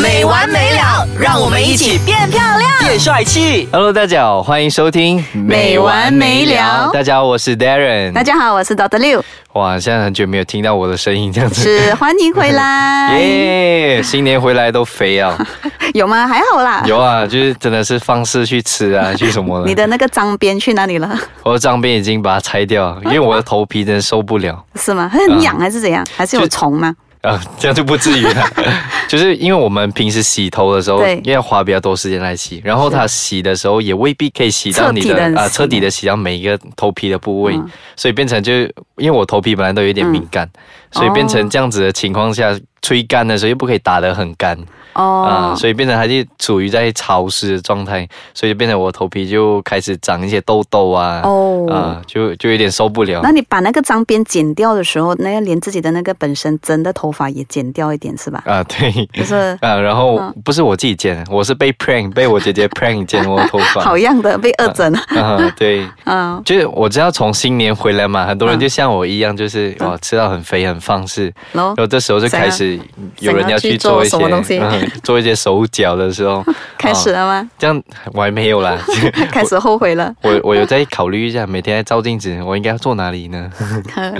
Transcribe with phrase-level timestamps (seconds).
[0.00, 2.70] 没完没了，让我们一起变漂亮。
[2.80, 3.68] 变帅气。
[3.70, 8.12] Hello，大家好，欢迎收听没完没了大家好，我是 Darren。
[8.12, 11.62] 大家好，我是 Doctor 六，哇，现在很久没有听到我的声音，这样子。
[11.62, 13.18] 是欢迎回来。
[13.20, 15.36] 耶新年回来都肥啊！
[15.92, 16.26] 有吗？
[16.26, 16.82] 还好啦。
[16.86, 19.66] 有啊，就是真的是放肆去吃啊， 去什么的。
[19.66, 21.18] 你的那个脏边去哪里了？
[21.42, 24.64] 我的脏辫已经把它拆掉，因为我的头皮真的受不了。
[24.76, 25.10] 是吗？
[25.12, 26.06] 很痒还是怎样？
[26.16, 26.94] 还是有虫吗？
[27.22, 28.44] 啊，这样就不至于了。
[29.08, 37.70] 就是因为我们平时洗头的时候，因为要花比较多时间来洗，然后它洗的时候也未必可以洗到你的啊，洗彻底的洗到每一个头皮的部位，嗯。
[37.96, 38.52] 所以变成就
[38.96, 40.48] 因为我头皮本来都有一点敏感，
[40.92, 44.56] 所以变成哦这样子的情况下，吹干的时候又不可以打得很干。
[44.92, 51.66] 啊、哦，所以变成它就处于在潮湿的状态，所以就变成我头皮就开始长一些痘痘啊，哦。
[51.72, 53.20] 啊，就就有点受不了。
[53.22, 53.32] 那。
[53.32, 58.42] 你把那个脏边剪掉的时候，那要连自己的那个本身真的头发也剪掉一点是吧？
[58.44, 60.34] 啊，对，就是啊，然后嗯。
[60.44, 63.80] 不是我自己剪，我是被 prank，被我姐姐 prank 剪我的头发。
[63.84, 64.98] 好样的，被恶整了。
[65.18, 68.60] 啊，对，嗯，就是我知道从新年回来嘛，很多人嗯。
[68.60, 72.78] 就像我一样，就是哇，吃到很肥很放肆，然后这时候就开始
[73.20, 76.44] 有人要去做一些东西嗯做一些手脚的时候，
[76.76, 77.50] 开始啊了吗？
[77.58, 78.76] 这样我还没有啦，
[79.30, 80.12] 开始后悔了。
[80.22, 83.50] 我我有在考虑一下，每天在照镜子，我应该要做哪里呢？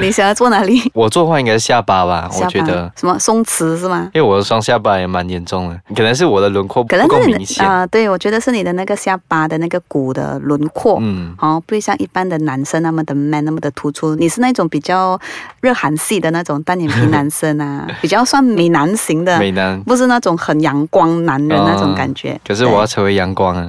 [0.00, 0.80] 你想要做哪里？
[0.94, 2.90] 我做的话应该是下巴吧，我觉得。
[2.96, 4.08] 什么松弛是吗？
[4.14, 7.66] 因为我的双下巴也蛮严重的，可能是我的轮廓可不够能明显。
[7.66, 14.14] 啊、对，我觉得是你的那个下巴的那个骨的轮廓，嗯，哦，不会像一般的男生那么的 man 那么的突出。
[14.16, 15.18] 你是那种比较
[15.60, 19.80] 热韩系的那种单眼皮男生啊， 比较算美男型的，美男。
[19.84, 22.40] 不是那种很阳光男人那种感觉。
[22.46, 23.68] 可是我要成为阳光啊，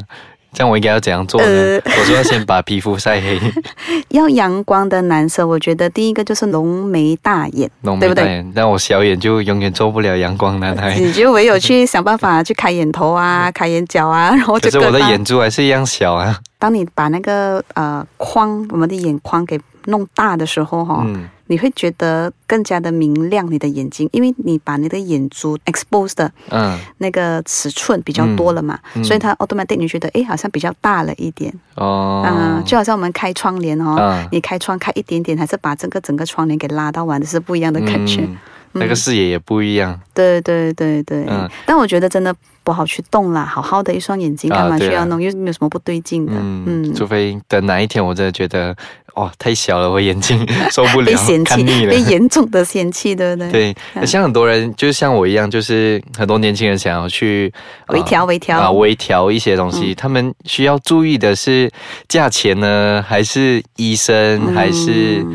[0.53, 1.45] 这样我应该要怎样做呢？
[1.47, 3.39] 呃我说要先把皮肤晒黑，
[4.09, 8.23] 要阳光的男生，我觉得第一个就是浓眉大眼，浓对不对？
[8.23, 10.95] 眉大眼，但我小眼就永远做不了阳光男孩。
[10.99, 16.39] 你就唯有去想办法去开眼头啊，开眼角啊，然后可就是我的眼珠还是一样小啊。
[16.59, 26.79] 当你把那个呃框，我们的眼眶给弄大的时候，哈、嗯你会觉得更加的明亮你的眼睛，因为你把你的眼珠 expose 的嗯。
[26.99, 31.53] 那个尺寸比较多了嘛，嗯所以它 automatic 你觉得诶好像比较大了一点。
[31.75, 32.23] 哦。
[32.25, 38.21] 啊、就好像我们开窗帘哦，嗯你开窗开一点点，还是把这个整个窗帘给拉到完，这是不一样的感觉。
[38.21, 38.37] 嗯
[38.73, 39.99] 那个视野也不一样。
[40.13, 45.21] 对对对对，嗯但我觉得真的不好去动啦，好好的一双眼睛啊干嘛需要弄？
[45.21, 46.95] 又没有什么不对劲的，嗯，嗯。
[46.95, 48.75] 除非等哪一天我真的觉得
[49.15, 51.99] 哇太小了，我眼睛 受不了被嫌，弃，被。
[52.01, 53.51] 严重的嫌弃，对不对？
[53.51, 57.51] 对，嗯像很多人，就像我一样，就是很多年轻人想要去
[57.87, 61.69] 呃微调微调啊，微调一些东西，嗯他们需要注意的是
[62.07, 65.25] 价钱呢，还是医生，还是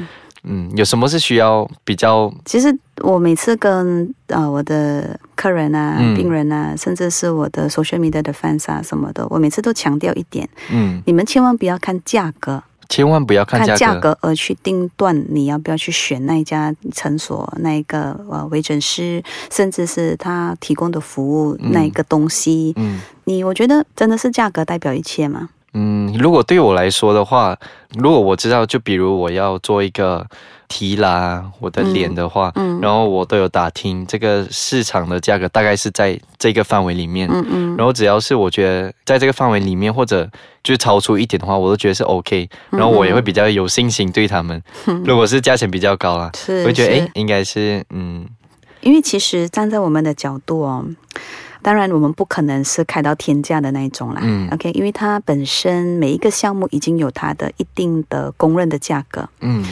[0.49, 22.73] 嗯嗯，有什么是需要比较其实我每次跟呃我的客人啊、嗯病人啊，甚至是我的 social media 的 fans 啊什么的，我每次都强调一点：嗯，你们千万不要看价格，千万不要看价格，价格而去定断你要不要去选那一家诊所、那一个呃微诊师，甚至是他提供的服务、嗯那一个东西。
[22.77, 23.01] 嗯。
[23.25, 25.51] 你我觉得真的是价格代表一切吗？
[25.75, 27.57] 嗯，如果对我来说的话，
[27.97, 30.27] 如果我知道，就比如我要做一个
[30.67, 37.77] 提拉我的脸的话，嗯然后我都有打听这个市场的价格大概是在这个范围里面，嗯嗯。
[37.77, 40.29] 然后只要是我觉得在这个范围里面，或者
[40.63, 44.63] 就超出一点的话，我都觉得是 OK，然后我也会比较有信心对他们。
[45.05, 47.01] 如果是价钱比较高啊，是我会觉得是。
[47.01, 48.27] 诶应该是嗯。
[48.81, 50.85] 因为其实站在我们的角度哦，
[51.69, 54.23] 当然我们不可能是开到天价的那一种啦。
[54.25, 54.49] 嗯。
[54.53, 59.63] OK，因为它本身每一个项目已经有它的一定的公认的价格，嗯。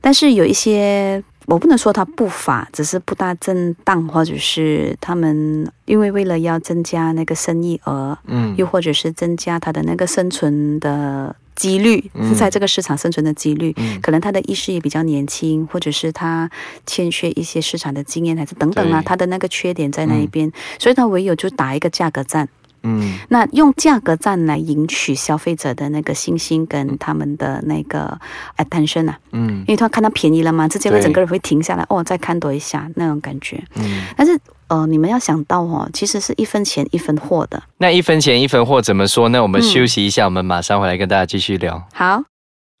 [0.00, 8.54] 但是有一些我不能说它不法，只是不大正当，或者是他们因为为了要增加那个生意额，嗯。
[8.56, 12.26] 又或者是增加它的那个生存的几率，嗯。
[12.26, 14.00] 是在这个市场生存的几率，嗯。
[14.00, 16.50] 可能他的意识也比较年轻，或者是他
[16.86, 22.48] 欠缺一些市场的经验，还是等等啊，他的那个缺点在那一边，所以他唯有就打一个价格战。
[22.82, 23.18] 嗯。
[23.28, 28.18] 那用价格战来赢取消费者的那个信心跟他们的那个
[28.56, 29.58] attention 啊，嗯。
[29.60, 33.62] 因为他看到便宜了嘛，直接会整个人会停下来，哦，再看多一下那种感觉。
[33.74, 34.38] 嗯，但是
[34.70, 37.60] 呃，你们要想到哦，其实是一分钱一分货的。
[37.78, 39.42] 那一分钱一分货怎么说呢？
[39.42, 41.82] 我们嗯休息一下，我们马上回来跟大家继续聊。
[41.92, 42.22] 好，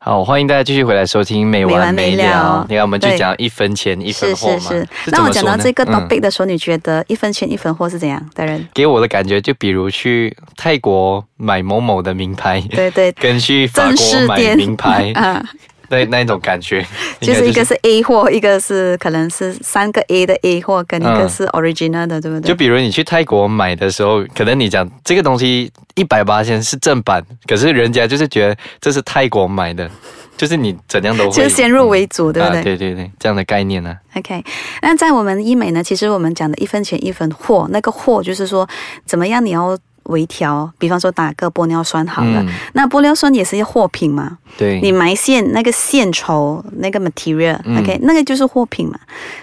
[0.04, 2.64] 好，欢迎大家继续回来收听《没没完没了了》。
[2.70, 4.58] 你看，我们就对讲一分钱一分是货嘛。
[4.60, 4.88] 是是。
[5.06, 8.68] 是那我讲到这个嗯 topic 的时候，你觉得一分钱一分货是怎样的人？
[8.72, 15.44] 给我的感觉，就比如去泰国买某某的名牌，对对，跟去法正国买名牌， 啊，
[15.90, 16.84] 那那一种感觉，
[17.20, 22.48] 就是一个是 A 货，一个是可能是三个 A 的 A 货，跟一个嗯是 original 的，对不对？
[22.48, 29.90] 就比如你去泰国买的时候，可能你讲这个东西一百八千是正版，可是人家就是觉得这是泰国买的，
[30.36, 32.60] 就是你怎样都会就是先入为主，对不对？
[32.60, 34.42] 啊对对对，这样的概念呢、OK，
[34.82, 38.68] 那在我们医美呢，其实我们讲的一分钱一分货，那个货就是说
[39.04, 39.76] 怎么样你要
[40.10, 42.48] 微调，比方说打个玻尿酸好了，嗯。
[42.74, 48.98] 那玻尿酸也是货品嘛，对，你埋线那个线绸那个 material，OK，、那个就是货品嘛。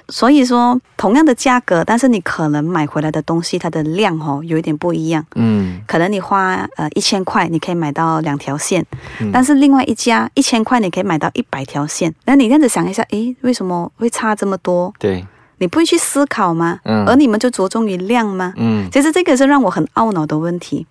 [0.09, 5.25] 所以说同样的价格，但是你可能买回来的东西它的量哦有一点不一样。
[5.35, 5.81] 嗯。
[5.87, 8.85] 可能你花呃一千块，你可以买到两条线，
[9.19, 9.31] 嗯。
[9.31, 12.13] 但是另外一家一千块你可以买到一百条线。
[12.25, 14.93] 那你这样子想一下，诶，为什么会差这么多？
[14.99, 15.25] 对，
[15.59, 16.79] 你不会去思考吗？
[16.83, 17.05] 嗯。
[17.05, 18.53] 而你们就着重于量吗？
[18.57, 18.89] 嗯。
[18.91, 20.85] 其实这个是让我很懊恼的问题，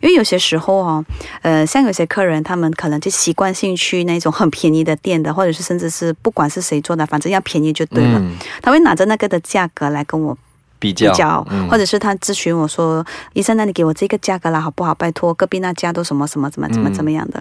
[0.00, 1.04] 因为有些时候哦，
[1.42, 10.36] 呃，像有些客人他们可能就习惯性去那种很便宜的店的，或者是甚至是不管是谁做的，反正要便宜就对了，嗯，他会拿着那个的价格来跟我
[10.80, 14.92] 比较比较，嗯或者是他咨询我说：“医生，那你给我这个价格啦，好不好？
[14.94, 17.40] 拜托，隔壁那家都什么什么怎么怎么嗯怎么样的。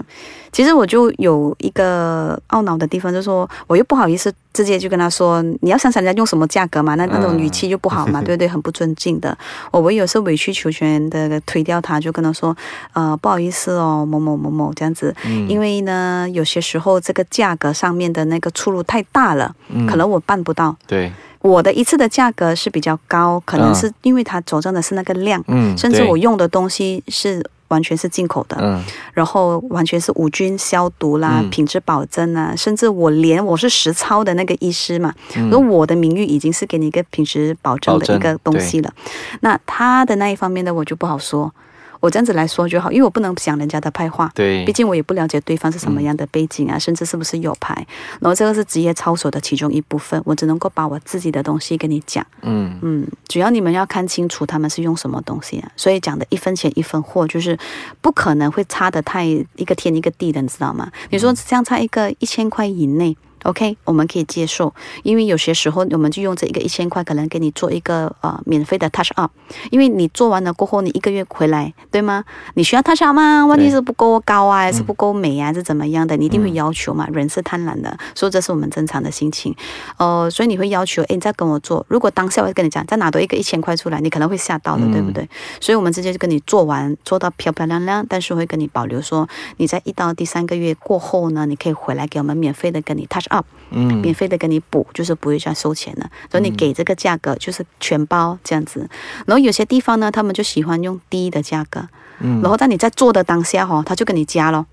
[0.51, 8.47] 其实我就有一个懊恼的地方，就是说我又不好意思直接就跟他说，你要想想人家用什么价格嘛，那那种嗯语气就不好嘛，对不对？
[8.47, 9.35] 很不尊敬的。
[9.71, 12.55] 我唯有是委曲求全的推掉他，就跟他说
[12.93, 23.75] ：“呃，不好意思哦，某某某某这样子，嗯因为呢，有些时候这个价格上面的那个出入太大了，嗯可能我办不到。”对，我的一次的价格是比较高，可能嗯。
[23.75, 28.83] 是因为它着重的是那个量，嗯，甚至我用的东西是完全是进口的，嗯。
[29.13, 31.49] 然后完全是无菌消毒啦、嗯。
[31.49, 35.49] 品质保证啊，甚至我连我是实操的那个医师嘛，嗯。
[35.53, 38.93] 而我的名誉已经是给你一个品质保证保证的一个东西了，
[39.41, 41.53] 那他的那一方面的，我就不好说。
[41.99, 47.75] 我这样子来说就好，因为我不能讲人家的坏话，对毕，竟我也不了解对方是什么样的背景啊，甚至是不是有牌。
[48.21, 52.25] 然后这个是职业操守的其中一部分，我只能够把我自己的东西跟你讲。
[52.41, 57.57] 嗯嗯，只要你们要看清楚他们是用什么东西啊，所以讲的一分钱一分货，就是
[58.01, 60.89] 不可能会差的太一个天一个地的，你知道吗？
[61.09, 63.17] 你说相差一个一千块以内。
[63.43, 69.31] OK，我们可以接受，因为有些时候我们就用这一个一千块，可能给你做一个呃免费的 touch up，
[69.71, 72.23] 因为你做完了过后，你一个月回来，对吗？
[72.55, 73.45] 你需要 touch up 吗？
[73.45, 76.17] 问题是不够高啊，还是不够美啊，还是怎么样的？
[76.17, 79.55] 你一定会要求嘛，人是贪婪的，所以这是我们正常的心情。
[79.97, 81.85] 呃，所以你会要求，诶，你再跟我做。
[81.87, 85.27] 如果当下我跟你讲，再拿多一个一千块出来，你可能会吓到的，嗯对不对？
[85.61, 89.27] 所以我们直接就跟你做完，做到漂漂亮亮，但是会跟你保留说，
[89.57, 93.99] 你在一到第三个月过后呢，你可以回来给我们免费的跟你 touch up，嗯。
[94.01, 96.09] 免费的给你补，就是不会再收钱了。
[96.29, 98.87] 所以你给这个价格就是全包这样子。
[99.25, 101.87] 然后有些地方呢，他们就喜欢用低的价格，
[102.19, 102.41] 嗯。
[102.41, 104.65] 然后在你在做的当下哈、哦，他就给你加咯。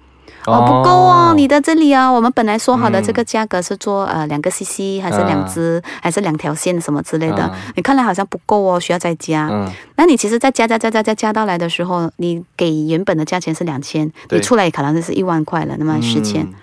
[0.44, 7.58] 哦，不够哦，你的这里啊，我们本来说好的嗯这个价格是做呃两个 CC 还是两支、还是两条线什么之类的，啊。
[7.74, 9.48] 你看来好像不够哦，需要再加。
[9.50, 9.68] 嗯。
[9.96, 16.44] 那你其实再加加加加加加到来的时候，你给原本的价钱是两千，你出来可能就是一万块了，那么十千。
[16.44, 16.54] 嗯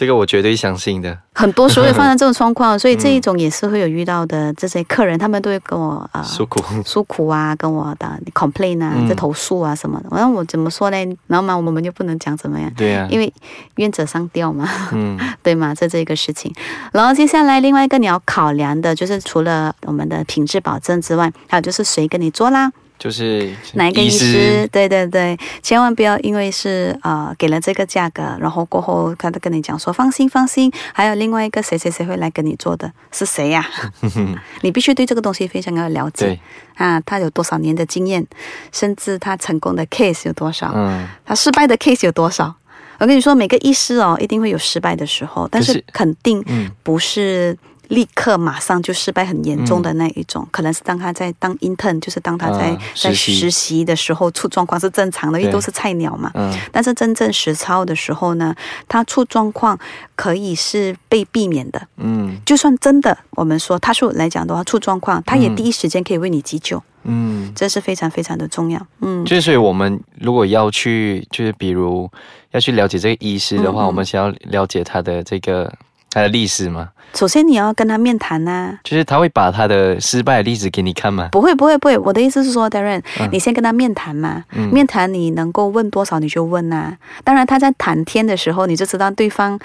[0.00, 4.50] 这个我绝对相信的，很多时候会发生这种状况，所以这一种也是会有遇到的。
[4.54, 10.08] 这些客人他们都会跟我啊、诉苦，诉苦啊，跟我的 complain 啊，嗯在投诉啊什么的。
[10.10, 10.96] 然后我怎么说呢？
[11.26, 13.30] 然后嘛，我们就不能讲怎么样，对呀、因为
[13.76, 15.74] 愿者上吊嘛，嗯 对吗？
[15.74, 16.50] 这这一个事情。
[16.92, 22.72] 然后接下来另外一个你要考量的就是除了我们的品质保证之外，还有就是谁跟你做啦。
[23.00, 24.68] 就是哪一个医师？
[24.70, 33.66] 对对对，千万不要因为是呃给了这个价格，然后过后他都跟你讲说放心放心，还有另外一个谁谁谁会来跟你做的，是谁呀、
[34.60, 36.38] 你必须对这个东西非常的了解，
[36.74, 38.24] 啊，他有多少年的经验，
[38.70, 41.08] 甚至他成功的 case 有多少，嗯。
[41.24, 42.54] 他失败的 case 有多少。
[42.98, 46.70] 我跟你说，每个医师哦，一定会有失败的时候，但是肯定嗯。
[46.82, 47.56] 不是
[47.90, 53.84] 立刻马上就失败很严重的那一种，可能是当他在当 intern，就是当他在、啊在实习。
[53.84, 56.30] 的时候出状况是正常的，因为都是菜鸟嘛。
[56.34, 56.52] 嗯。
[56.70, 58.54] 但是真正实操的时候呢，
[58.86, 59.78] 他出状况
[60.14, 61.80] 可以是被避免的。
[61.96, 62.36] 嗯。
[62.46, 65.56] 就算真的我们说他说来讲的话出状况，他也嗯。
[65.56, 68.86] 第一时间可以为你急救，嗯，这是非常非常的重要。
[69.00, 72.10] 嗯，就是所以我们如果要去，就是比如
[72.52, 73.86] 要去了解这个医师的话，嗯嗯。
[73.86, 75.72] 我们想要了解他的这个
[76.10, 81.28] 他的历史嘛，首先你要跟他面谈呐、就是他会把他的失败的例子给你看吗？
[81.30, 83.28] 不会不会不会，我的意思是说，Darren，、嗯。
[83.30, 84.68] 你先跟他面谈嘛，嗯。
[84.72, 89.56] 面谈你能够问多少你就问呐、当然他在谈天的时候，你就知道对方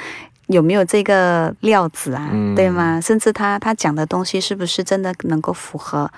[0.47, 2.53] 有没有这个料子啊，嗯。
[2.53, 3.01] 对吗？
[3.01, 6.09] 甚至他他讲的东西是不是真的能够符合？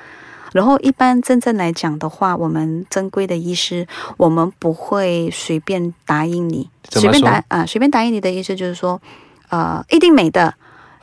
[0.52, 9.00] 然后一般真正来讲的话，我们正规的医师，我们不会随便答应你，随便答啊，随便答应你的意思就是说。
[9.50, 10.54] 呃一定美的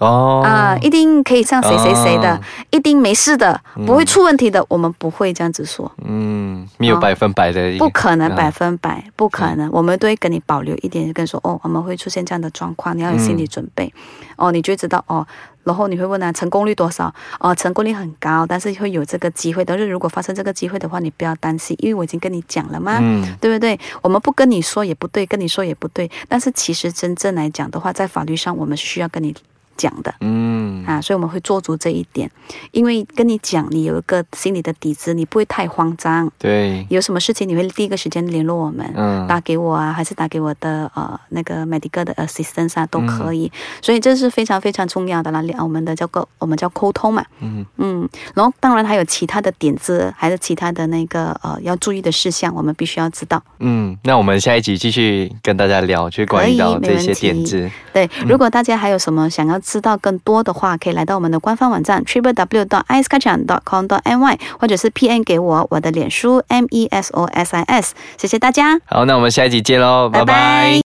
[0.04, 0.42] 哦。
[0.44, 5.90] 啊、一定可以像谁谁谁的，哦一定没事的，不会出问题的，我们不会这样子说。
[6.04, 8.36] 嗯，没有百分百的不可能啊。
[8.36, 13.92] 百分百，不可能，我们都会跟你保留一点，跟你说哦，我们会出现这样的状况，你要有心理准备，
[14.36, 15.26] 哦，你就知道哦，
[15.62, 17.12] 然后你会问啊，成功率多少？
[17.38, 23.24] 哦，成功率很高，但是会有这个机会，但是如果发生这个机会的话，你不要担心，因为我已经跟你讲了嘛，嗯。
[23.40, 23.78] 对不对？
[24.02, 29.34] 我们不跟你说也不对，跟你说也不对，但是其实真正来讲的话，在法律上我们需要跟你
[29.76, 30.14] 讲的。
[30.20, 32.30] 嗯啊，所以我们会做足这一点，
[32.72, 43.50] 因为跟你讲，你有一个心理的底子，你不会太慌张，对，有什么事情你会第一个时间联络我们，嗯打给我啊，还是打给我的呃那个 medical 的 assistance 啊，都可以。
[43.80, 47.24] 所以这是非常非常重要的啦，我们的叫沟，我们叫沟通嘛。
[47.40, 53.42] 嗯嗯，然后当然还有其他的点子，还是其他的那个呃要注意的事项，我们必须要知道。
[53.60, 57.70] 嗯，那我们下一集继续跟大家聊，去关于到这些点子。
[57.92, 64.02] 对，如果大家还有什么想要知道更多的话，可以来到我们的官方网站 triple w dot i c e k a c h a n dot com dot
[64.02, 67.94] ny，或者是 P N 给我我的脸书 M E S O S I S。
[68.18, 68.78] 谢谢大家。
[68.84, 70.82] 好，那我们下一集见喽，拜拜拜拜